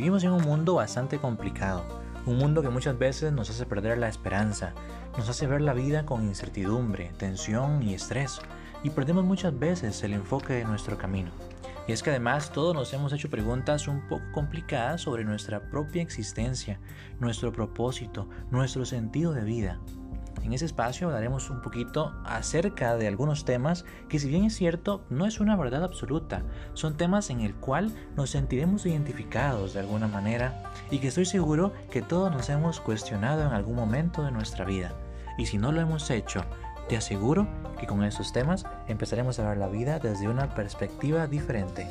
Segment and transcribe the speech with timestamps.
[0.00, 1.84] Vivimos en un mundo bastante complicado,
[2.24, 4.72] un mundo que muchas veces nos hace perder la esperanza,
[5.18, 8.40] nos hace ver la vida con incertidumbre, tensión y estrés,
[8.82, 11.30] y perdemos muchas veces el enfoque de nuestro camino.
[11.86, 16.00] Y es que además todos nos hemos hecho preguntas un poco complicadas sobre nuestra propia
[16.00, 16.80] existencia,
[17.18, 19.80] nuestro propósito, nuestro sentido de vida.
[20.42, 25.04] En ese espacio hablaremos un poquito acerca de algunos temas que si bien es cierto
[25.10, 26.42] no es una verdad absoluta,
[26.74, 31.72] son temas en el cual nos sentiremos identificados de alguna manera y que estoy seguro
[31.90, 34.94] que todos nos hemos cuestionado en algún momento de nuestra vida.
[35.38, 36.44] Y si no lo hemos hecho,
[36.88, 37.46] te aseguro
[37.78, 41.86] que con estos temas empezaremos a ver la vida desde una perspectiva diferente.